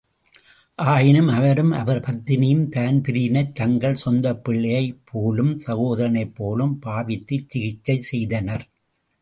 ஆயினும், 0.75 1.27
அவரும் 1.27 1.71
அவர் 1.71 1.99
பத்தினியும் 1.99 2.63
தான்பிரீனைத் 2.69 3.53
தங்கள் 3.55 3.97
சொந்தப்பிள்ளையைப் 4.05 4.97
போலும், 5.05 5.57
சகோதரனைப்போலும் 5.67 6.75
பாவித்துச்சிகிச்சை 6.85 7.97
செய்தனர். 7.97 8.67